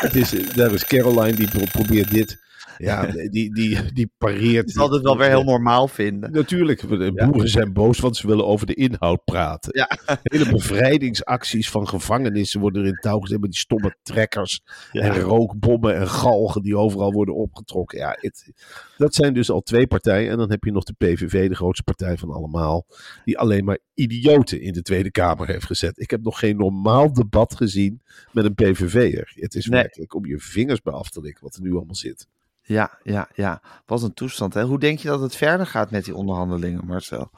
[0.00, 2.44] Het is, daar is Caroline die pro- probeert dit.
[2.78, 4.70] Ja, die, die, die pareert.
[4.70, 6.32] Zal het wel weer heel normaal vinden.
[6.32, 9.70] Natuurlijk, de boeren zijn boos, want ze willen over de inhoud praten.
[9.74, 9.98] Ja.
[10.22, 14.60] Hele bevrijdingsacties van gevangenissen worden er in touw gezet met die stomme trekkers.
[14.92, 15.00] Ja.
[15.02, 17.98] En rookbommen en galgen die overal worden opgetrokken.
[17.98, 18.52] Ja, het,
[18.96, 20.30] dat zijn dus al twee partijen.
[20.30, 22.86] En dan heb je nog de PVV, de grootste partij van allemaal.
[23.24, 26.00] Die alleen maar idioten in de Tweede Kamer heeft gezet.
[26.00, 29.32] Ik heb nog geen normaal debat gezien met een PVV'er.
[29.34, 29.80] Het is Nee.
[29.80, 32.26] werkelijk om je vingers bij af te likken wat er nu allemaal zit.
[32.66, 33.62] Ja, ja, ja.
[33.84, 34.64] Wat een toestand, hè?
[34.64, 37.30] Hoe denk je dat het verder gaat met die onderhandelingen, Marcel?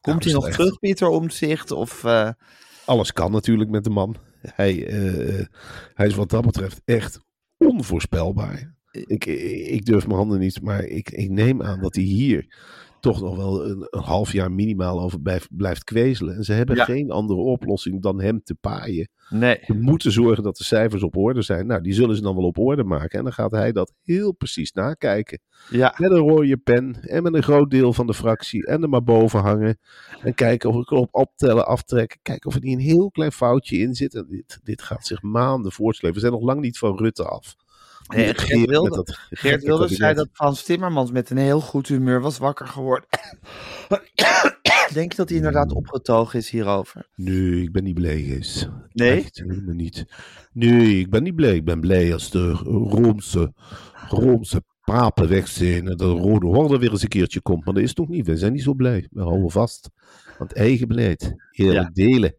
[0.00, 1.70] Komt hij nog terug, Pieter Omtzigt?
[1.70, 2.30] Of, eh,
[2.84, 4.16] Alles kan natuurlijk met de man.
[4.40, 5.46] Hij, eh,
[5.94, 7.20] hij is wat dat betreft echt
[7.58, 8.74] onvoorspelbaar.
[8.90, 9.24] Ik,
[9.66, 12.46] ik durf mijn handen niet, maar ik, ik neem aan dat hij hier
[13.12, 16.34] toch nog wel een, een half jaar minimaal over blijft, blijft kwezelen.
[16.36, 16.84] En ze hebben Ja.
[16.84, 19.08] geen andere oplossing dan hem te paaien.
[19.30, 19.58] nee.
[19.64, 21.66] Ze moeten zorgen dat de cijfers op orde zijn.
[21.66, 23.18] Nou, die zullen ze dan wel op orde maken.
[23.18, 25.40] En dan gaat hij dat heel precies nakijken.
[25.70, 28.66] Ja, Met een rode pen en met een groot deel van de fractie.
[28.66, 29.78] En er maar boven hangen.
[30.22, 32.18] En kijken of ik op optellen, aftrekken.
[32.22, 34.14] Kijken of er niet een heel klein foutje in zit.
[34.14, 36.14] En dit, dit gaat zich maanden voortslepen.
[36.16, 37.54] We zijn nog lang niet van Rutte af.
[38.08, 42.38] Geert Wilde- dat Geert Wilders zei dat Frans Timmermans met een heel goed humeur was
[42.38, 43.08] wakker geworden.
[44.92, 47.08] Denk je dat hij inderdaad opgetogen is hierover?
[47.14, 48.44] Nee, ik ben niet blij.
[48.92, 49.20] Nee?
[49.20, 50.04] Echt helemaal niet.
[50.52, 51.54] Nee, ik ben niet blij.
[51.54, 53.52] Ik ben blij als de Roomse,
[54.08, 57.64] Roomse papen weg zijn en de Rode Horde weer eens een keertje komt.
[57.64, 58.26] Maar dat is nog niet.
[58.26, 59.06] We zijn niet zo blij.
[59.10, 59.90] We houden vast
[60.38, 61.34] aan het eigen beleid.
[61.50, 62.36] Eerlijk delen.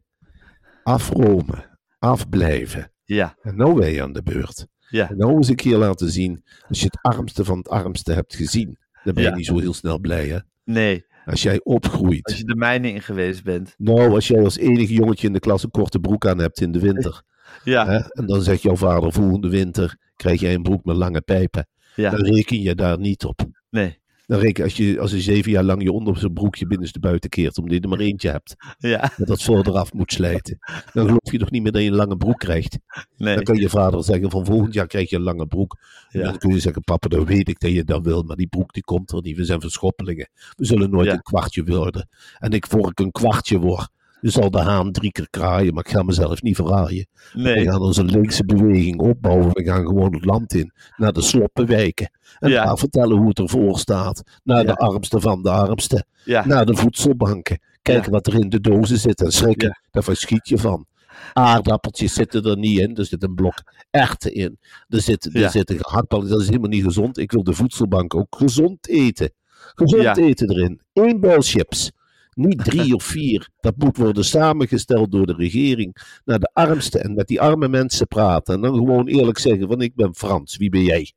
[0.83, 1.77] Afromen.
[1.99, 2.91] Afblijven.
[3.03, 4.67] Ja, En nou wij aan de beurt.
[4.89, 5.09] Ja.
[5.09, 8.35] En nou eens een keer laten zien, als je het armste van het armste hebt
[8.35, 9.35] gezien, dan ben je Ja.
[9.35, 10.37] niet zo heel snel blij, hè?
[10.63, 12.25] Nee, Als jij opgroeit.
[12.25, 13.73] als je de mijne in geweest bent.
[13.77, 16.71] Nou, als jij als enige jongetje in de klas een korte broek aan hebt in
[16.71, 17.21] de winter.
[17.63, 17.97] Ja, Hè?
[17.97, 21.67] En dan zegt jouw vader volgende winter krijg jij een broek met lange pijpen.
[21.95, 22.09] ja.
[22.09, 23.39] Dan reken je daar niet op.
[23.69, 27.29] Nee, Dan reken als je als je zeven jaar lang je onderste broekje binnenste buiten
[27.29, 28.55] keert, omdat je er maar eentje hebt.
[28.77, 30.57] ja, Dat dat voor eraf moet slijten.
[30.93, 32.77] Dan geloof je toch niet meer dat je een lange broek krijgt.
[33.17, 33.35] nee.
[33.35, 35.77] Dan kan je vader zeggen van volgend jaar krijg je een lange broek.
[36.09, 36.25] En Ja.
[36.25, 38.73] dan kun je zeggen, papa, dan weet ik dat je dat wil, maar die broek
[38.73, 39.37] die komt er niet.
[39.37, 40.29] We zijn verschoppelingen.
[40.55, 41.13] We zullen nooit Ja.
[41.13, 42.09] een kwartje worden.
[42.39, 43.89] En ik, voor ik een kwartje word,
[44.21, 47.07] dan zal de haan drie keer kraaien, maar ik ga mezelf niet verraaien.
[47.33, 49.53] We Nee, gaan onze linkse beweging opbouwen.
[49.53, 52.09] We gaan gewoon het land in, naar de sloppenwijken.
[52.39, 52.63] En Ja.
[52.65, 54.23] daar vertellen hoe het ervoor staat.
[54.43, 54.63] Naar Ja.
[54.63, 56.05] de armste van de armste.
[56.23, 56.45] ja.
[56.45, 57.59] Naar de voedselbanken.
[57.81, 59.79] Kijken wat er in de dozen zit en schrikken.
[59.91, 60.85] Daar verschiet je van.
[61.33, 62.95] Aardappeltjes zitten er niet in.
[62.95, 64.59] Er zit een blok erwten in.
[64.87, 66.29] Er zitten, er zitten gehaktballen.
[66.29, 67.17] Dat is helemaal niet gezond.
[67.17, 69.31] Ik wil de voedselbank ook gezond eten.
[69.75, 70.81] Gezond eten erin.
[70.93, 71.91] Eén bel chips.
[72.37, 73.49] Niet drie of vier.
[73.59, 78.07] Dat moet worden samengesteld door de regering naar de armsten en met die arme mensen
[78.07, 78.53] praten.
[78.53, 81.13] En dan gewoon eerlijk zeggen: van ik ben Frans, wie ben jij?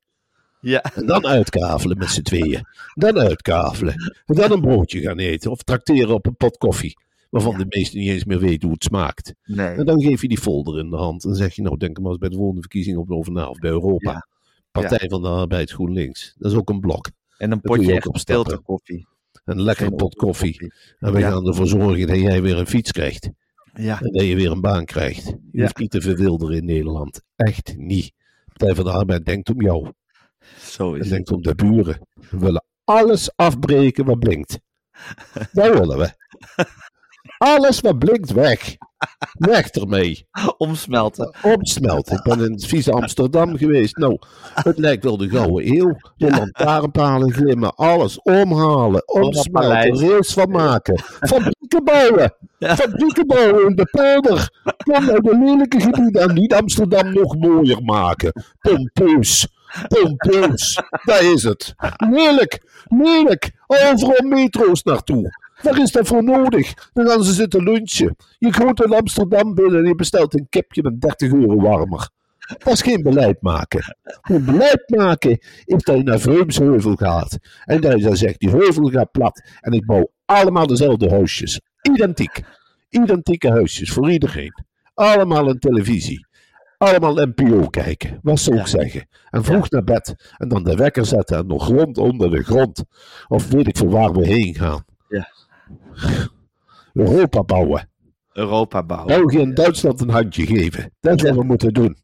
[0.61, 0.83] Ja.
[0.83, 2.67] En dan uitkavelen met z'n tweeën.
[2.95, 3.95] Dan uitkavelen.
[4.27, 5.51] En dan een broodje gaan eten.
[5.51, 6.99] Of trakteren op een pot koffie.
[7.31, 9.35] Waarvan de meesten niet eens meer weten hoe het smaakt.
[9.45, 9.75] Nee.
[9.75, 11.23] En dan geef je die folder in de hand.
[11.25, 13.33] En dan zeg je, nou denk er maar eens bij de volgende verkiezingen op over
[13.33, 13.49] na.
[13.49, 14.13] Of bij Europa.
[14.13, 14.27] Ja.
[14.71, 16.35] Partij van de Arbeid GroenLinks.
[16.39, 17.11] Dat is ook een blok.
[17.37, 18.45] En een potje echt opstappen.
[18.45, 19.07] stilte koffie.
[19.51, 20.73] Een lekkere pot koffie.
[20.99, 21.31] En we Ja.
[21.31, 23.31] gaan ervoor zorgen dat jij weer een fiets krijgt.
[23.75, 24.01] Ja.
[24.01, 25.25] En dat je weer een baan krijgt.
[25.25, 25.61] Je Ja.
[25.63, 27.23] hoeft niet te verwilderen in Nederland.
[27.37, 28.13] Echt niet.
[28.47, 29.93] Partij van de Arbeid denkt om jou.
[30.61, 32.07] Zo is denkt om de buren.
[32.31, 34.59] We willen alles afbreken wat blinkt.
[35.53, 36.13] Dat willen we.
[37.39, 38.77] Alles wat blinkt weg.
[39.39, 40.27] Weg ermee.
[40.57, 41.35] Omsmelten.
[41.43, 42.11] Opsmelt.
[42.11, 43.97] Ik ben in het vieze Amsterdam geweest.
[43.97, 44.19] Nou,
[44.55, 45.97] het lijkt wel de gouden eeuw.
[46.17, 47.75] De lantaarnpalen glimmen.
[47.75, 49.09] Alles omhalen.
[49.09, 50.09] Omsmelten.
[50.09, 50.99] Rails van maken.
[51.21, 52.35] Fabrieken bouwen.
[52.59, 52.77] Ja.
[52.77, 54.51] Fabrieken bouwen in de polder.
[54.77, 58.33] Kom nou de lelijke gebieden en niet Amsterdam nog mooier maken.
[58.61, 59.49] Pompeus.
[59.89, 60.83] Pompeus.
[61.05, 61.75] Daar is het.
[61.97, 62.85] Lelijk.
[62.89, 63.51] Lelijk.
[63.67, 65.31] Overal metro's naartoe.
[65.63, 66.91] Waar is dat voor nodig?
[66.93, 68.17] Dan gaan ze zitten lunchen.
[68.39, 72.11] Je gaat in Amsterdam binnen en je bestelt een kipje met 30 euro warmer.
[72.59, 73.97] Dat is geen beleid maken.
[74.23, 77.39] Een beleid maken is dat je naar Vreumsheuvel gaat.
[77.65, 79.43] En dat je dan zegt, die heuvel gaat plat.
[79.61, 81.61] En ik bouw allemaal dezelfde huisjes.
[81.83, 82.41] Identiek.
[82.89, 84.65] Identieke huisjes voor iedereen.
[84.95, 86.27] Allemaal een televisie.
[86.79, 88.19] Allemaal NPO kijken.
[88.23, 89.09] Wat zou ik zeggen?
[89.31, 90.33] En vroeg naar bed.
[90.37, 92.85] En dan de wekker zetten en nog grond onder de grond.
[93.29, 94.85] Of weet ik veel waar we heen gaan.
[95.09, 95.29] Ja.
[96.93, 97.89] Europa bouwen.
[98.33, 99.17] Europa bouwen.
[99.17, 100.93] België en Duitsland een handje geven.
[101.01, 101.97] Dat is wat we moeten doen.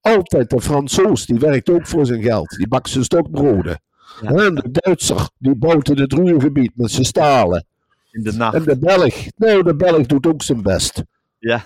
[0.00, 2.48] Altijd de Fransoos, die werkt ook voor zijn geld.
[2.48, 3.80] Die bakt zijn stokbroden.
[4.20, 7.66] En de Duitser, die bouwt in het Ruhrgebied met zijn stalen.
[8.10, 8.54] In de nacht.
[8.54, 11.02] En de Belg, nou de Belg doet ook zijn best.
[11.38, 11.64] Ja.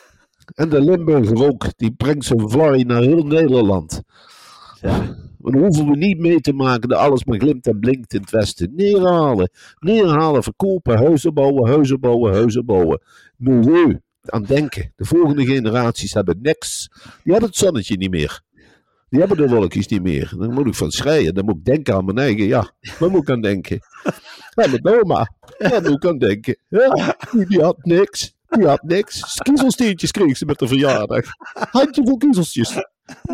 [0.55, 4.03] En de Limburger ook, die brengt zijn vlaai naar heel Nederland.
[5.39, 8.31] Dan hoeven we niet mee te maken dat alles maar glimt en blinkt in het
[8.31, 8.73] westen.
[8.75, 13.03] Neerhalen, neerhalen, verkopen, huizen bouwen, huizen bouwen, huizen bouwen.
[13.37, 14.93] Milieu, aan denken.
[14.97, 16.89] De volgende generaties hebben niks.
[17.23, 18.45] Die hebben het zonnetje niet meer.
[19.09, 20.33] Die hebben de wolkjes niet meer.
[20.39, 21.35] Dan moet ik van schreien.
[21.35, 22.47] Dan moet ik denken aan mijn eigen.
[22.47, 23.79] Ja, waar moet ik aan denken?
[24.55, 25.33] Ja, mijn oma.
[25.59, 26.57] Daar moet ik aan denken.
[27.49, 28.35] Die had niks.
[28.49, 29.41] Die had niks.
[29.43, 31.25] Kiezelsteentjes kreeg ze met de verjaardag.
[31.71, 32.75] Handjevol kiezeltjes.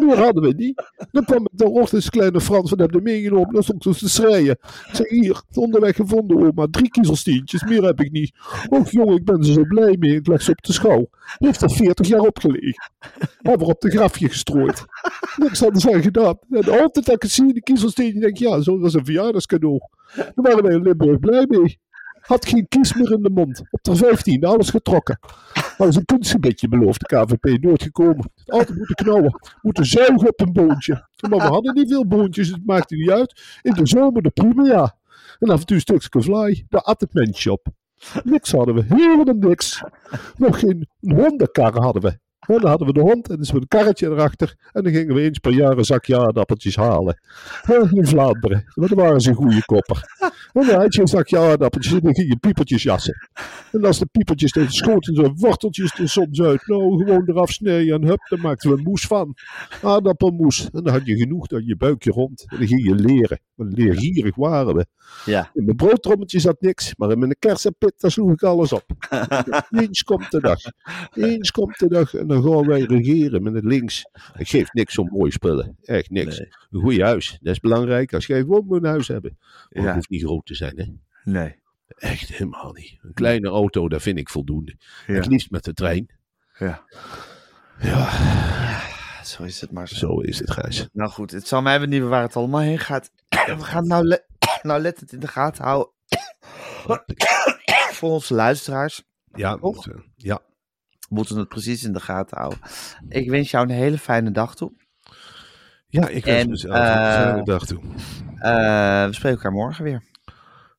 [0.07, 0.83] Meer hadden we niet.
[1.11, 3.53] Dan kwam ik de ochtends kleine Frans van heb je meegenomen.
[3.53, 4.59] Dan stond ze te schreien.
[4.93, 6.67] Zeg hier, onderweg gevonden oma.
[6.71, 8.33] Drie kiezelsteentjes, meer heb ik niet.
[8.69, 10.15] Och jongen, ik ben er zo blij mee.
[10.15, 11.09] Ik leg ze op de schouw.
[11.39, 12.91] Heeft er 40 jaar opgelegen.
[13.43, 14.85] Hebben op de grafje gestrooid.
[15.37, 16.39] Niks hadden zij gedaan.
[16.51, 19.81] En altijd dat ik het zie, die kiezelsteentje, denk ik, ja, zo was een verjaardagscadeau.
[20.15, 21.81] Daar waren wij in Limburg blij mee.
[22.23, 23.63] Had geen kies meer in de mond.
[23.71, 25.19] Op de 15, alles getrokken.
[25.77, 27.63] Dat is een kunstgebedje beloofd, de KVP.
[27.63, 28.31] Nooit gekomen.
[28.47, 29.41] Altijd moeten knauwen.
[29.63, 31.09] Moeten zuigen op een boontje.
[31.29, 33.61] Maar we hadden niet veel boontjes, het maakte niet uit.
[33.63, 34.97] In de zomer de primea.
[35.39, 36.67] En af en toe een stukje vlaai.
[36.69, 37.67] Daar at het mensje op.
[38.25, 38.85] Niks hadden we.
[38.89, 39.83] Helemaal niks.
[40.37, 42.19] Nog geen hondenkar hadden we.
[42.53, 44.55] En dan hadden we de hond en dus met een karretje erachter.
[44.73, 47.21] En dan gingen we eens per jaar een zakje aardappeltjes halen.
[47.63, 48.65] En in Vlaanderen.
[48.75, 50.03] Maar dan waren ze een goede kopper.
[50.53, 53.29] En dan had je een zakje aardappeltjes en dan ging je piepertjes jassen.
[53.73, 56.67] En als de piepertjes dan schoten zo worteltjes er soms uit.
[56.67, 59.35] Nou, gewoon eraf snijden en hup, dan maakten we een moes van.
[59.83, 60.69] Aardappelmoes.
[60.73, 62.45] En dan had je genoeg dan je buikje rond.
[62.49, 63.41] En dan ging je leren.
[63.55, 64.87] Want leergierig waren we.
[65.25, 65.51] Ja.
[65.55, 68.85] In mijn broodtrommetje zat niks, maar in mijn kersenpit, daar sloeg ik alles op.
[69.71, 70.59] Eens komt de dag.
[71.13, 74.05] Eens komt de dag en dan gaan wij regeren met het links.
[74.37, 75.77] Ik geef niks om mooie spullen.
[75.83, 76.39] Echt niks.
[76.39, 76.49] Nee.
[76.71, 78.15] Een goed huis, dat is belangrijk.
[78.15, 79.37] Als jij gewoon een huis hebben.
[79.41, 79.95] Maar het Ja.
[79.95, 80.85] hoeft niet groot te zijn, hè.
[81.33, 81.61] Nee.
[81.89, 82.99] Echt helemaal niet.
[83.03, 84.77] Een kleine auto, dat vind ik voldoende.
[85.07, 85.15] Ja.
[85.15, 86.11] Het liefst met de trein.
[86.59, 86.85] Ja.
[87.81, 88.11] Ja,
[89.25, 89.95] Zo is het maar zo.
[89.95, 90.89] zo is het, Gijs.
[90.93, 93.11] Nou goed, het zal mij benieuwen waar het allemaal heen gaat.
[93.29, 94.25] We gaan nou, le
[94.63, 95.93] nou lettend in de gaten houden.
[97.93, 99.03] Voor onze luisteraars
[99.35, 99.87] Ja, Toch?
[100.17, 100.41] ja.
[101.13, 102.59] Moeten we het precies in de gaten houden.
[103.09, 104.73] Ik wens jou een hele fijne dag toe.
[105.89, 107.81] ja ik wens En, mezelf een eh, fijne dag toe.
[108.39, 110.03] Eh, we spreken elkaar morgen weer.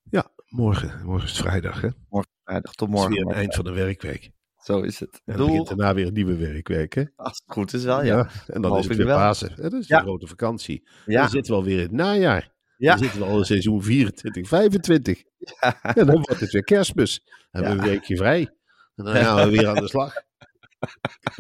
[0.09, 1.01] Ja, morgen.
[1.05, 1.89] Morgen is het vrijdag, hè.
[2.09, 2.73] Morgen vrijdag.
[2.73, 3.15] Tot Het is morgen.
[3.17, 4.31] weer het eind van de werkweek.
[4.57, 5.21] Zo is het.
[5.25, 7.03] En dan begint daarna weer een nieuwe werkweek, hè?
[7.15, 8.29] Als het goed is wel, ja.
[8.47, 9.05] En dan is het weer.
[9.05, 9.51] Pasen.
[9.55, 9.97] hè, Dat is Ja.
[9.97, 10.87] de grote vakantie.
[11.05, 11.21] Ja.
[11.21, 12.51] Dan zitten we alweer in het najaar.
[12.77, 12.89] Ja.
[12.89, 15.23] Dan zitten we al in seizoen 24, 25.
[15.61, 15.93] Ja.
[15.93, 17.21] dan wordt het weer kerstmis.
[17.51, 18.49] Dan hebben we een weekje vrij.
[18.95, 20.13] En dan gaan we weer aan de slag.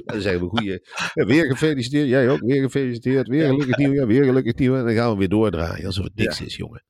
[0.05, 0.87] dan zeggen we goeie.
[1.13, 2.07] Ja, weer gefeliciteerd.
[2.07, 2.39] Jij ook.
[2.39, 3.27] Weer gefeliciteerd.
[3.27, 4.07] Weer gelukkig nieuwjaar.
[4.07, 4.79] Weer gelukkig nieuwjaar.
[4.79, 5.85] En dan gaan we weer doordraaien.
[5.85, 6.83] Alsof het niks is, jongen.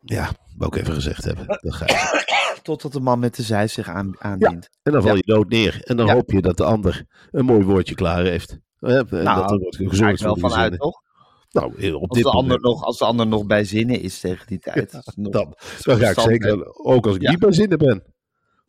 [0.00, 1.46] Ja, wou ik even gezegd hebben.
[1.46, 2.26] Dat ga je.
[2.62, 4.68] Totdat de man met de zij zich aan, aandient.
[4.82, 5.80] En dan val je dood neer.
[5.84, 8.50] En dan hoop je dat de ander een mooi woordje klaar heeft.
[8.80, 10.78] En dat er wordt gezorgd wel voor van de uit, gezinnen.
[10.78, 11.02] toch?
[11.50, 12.62] Nou, op Als dit de, ander moment.
[12.62, 14.92] nog, als de ander nog bij zinnen is tegen die tijd.
[14.92, 17.30] Nog- Dan, dan ga ik zeker, ook als ik Ja.
[17.30, 18.02] niet bij zinnen ben.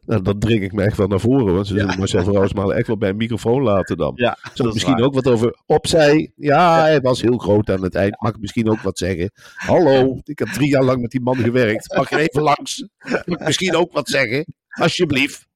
[0.10, 1.54] Nou, dan drink ik me echt wel naar voren.
[1.54, 4.12] Want ze zullen Marcel van Roosmalen echt wel bij een microfoon laten dan.
[4.16, 5.04] Ja, dat is misschien waar.
[5.04, 6.32] ook wat over opzij?
[6.36, 8.22] Ja, hij was heel groot aan het eind.
[8.22, 9.32] Mag ik misschien ook wat zeggen?
[9.56, 11.96] Hallo, ik heb drie jaar lang met die man gewerkt.
[11.96, 12.88] Mag je even langs?
[12.98, 14.46] Mag ik misschien ook wat zeggen?
[14.70, 15.48] Alsjeblieft.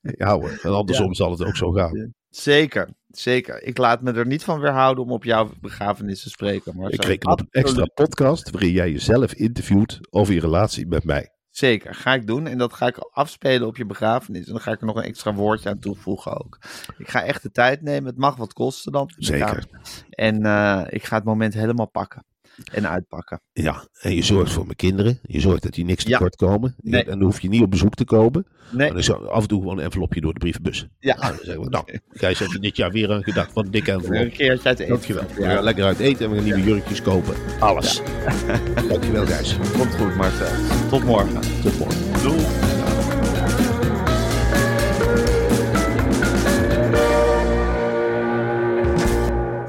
[0.00, 2.14] Ja hoor, en andersom zal het ook zo gaan.
[2.28, 3.62] Zeker, zeker.
[3.62, 6.76] Ik laat me er niet van weerhouden om op jouw begrafenis te spreken.
[6.76, 11.33] Maar Ik op een extra podcast waarin jij jezelf interviewt over je relatie met mij.
[11.56, 12.46] Zeker, ga ik doen.
[12.46, 14.46] En dat ga ik afspelen op je begrafenis.
[14.46, 16.58] En dan ga ik er nog een extra woordje aan toevoegen ook.
[16.98, 18.04] Ik ga echt de tijd nemen.
[18.04, 19.10] Het mag wat kosten dan.
[19.16, 19.66] Zeker.
[20.10, 22.24] En eh, ik ga het moment helemaal pakken.
[22.72, 23.40] En uitpakken.
[23.52, 25.18] Ja, en je zorgt voor mijn kinderen.
[25.22, 26.10] Je zorgt dat die niks Ja.
[26.10, 26.74] tekort komen.
[26.80, 27.02] Nee.
[27.04, 28.46] En dan hoef je niet op bezoek te komen.
[28.70, 28.92] Nee.
[28.92, 30.86] Maar dan af en toe gewoon een envelopje door de brievenbus.
[30.98, 31.16] Ja.
[31.16, 33.52] Nou, dan zeggen we, nou, Gijs heeft er dit jaar weer aan gedacht.
[33.52, 34.32] Wat een dikke Een envelop.
[34.32, 34.88] keertje uit eten.
[34.92, 35.24] Dankjewel.
[35.34, 37.34] We Ja, gaan lekker uit eten en we gaan nieuwe jurkjes kopen.
[37.60, 38.02] Alles.
[38.88, 39.56] Dankjewel, Gijs.
[39.76, 40.48] komt goed, Marcel.
[40.88, 41.40] Tot morgen.
[41.62, 42.22] Tot morgen.
[42.22, 42.73] Doei.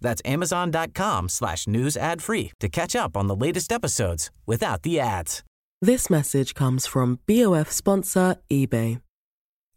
[0.00, 4.98] That's amazon.com slash news ad free to catch up on the latest episodes without the
[5.00, 5.42] ads.
[5.82, 9.00] This message comes from BOF sponsor eBay.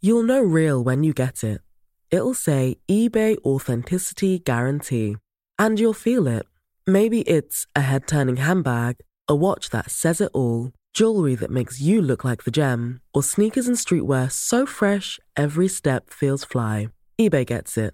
[0.02, 1.62] You'll know real when you get it.
[2.12, 5.16] It'll say eBay Authenticity Guarantee.
[5.58, 6.46] And you'll feel it.
[6.86, 8.98] Maybe it's a head turning handbag,
[9.30, 13.24] a watch that says it all, jewelry that makes you look like the gem, or
[13.24, 16.90] sneakers and streetwear so fresh every step feels fly.
[17.18, 17.94] eBay gets it.